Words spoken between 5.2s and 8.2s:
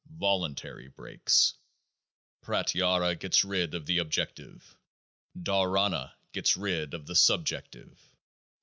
Dharana gets rid of the Subjective.